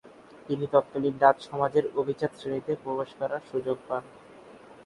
তিনি 0.47 0.65
তৎকালীন 0.73 1.15
ডাচ 1.17 1.37
সমাজের 1.49 1.85
অভিজাত 1.95 2.31
শ্রেণিতে 2.39 2.73
প্রবেশ 2.83 3.09
করার 3.19 3.41
সুযোগ 3.51 3.77
পান। 3.87 4.03